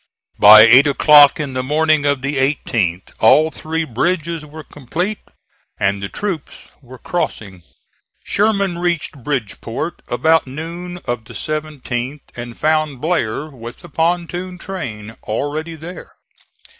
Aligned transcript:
By 0.39 0.61
eight 0.61 0.87
o'clock 0.87 1.39
in 1.39 1.53
the 1.53 1.61
morning 1.61 2.07
of 2.07 2.23
the 2.23 2.37
18th 2.37 3.13
all 3.19 3.51
three 3.51 3.85
bridges 3.85 4.43
were 4.43 4.63
complete 4.63 5.19
and 5.79 6.01
the 6.01 6.09
troops 6.09 6.69
were 6.81 6.97
crossing. 6.97 7.61
Sherman 8.23 8.79
reached 8.79 9.23
Bridgeport 9.23 10.01
about 10.07 10.47
noon 10.47 10.97
of 11.05 11.25
the 11.25 11.35
17th 11.35 12.35
and 12.35 12.57
found 12.57 12.99
Blair 12.99 13.51
with 13.51 13.81
the 13.81 13.89
pontoon 13.89 14.57
train 14.57 15.15
already 15.21 15.75
there. 15.75 16.09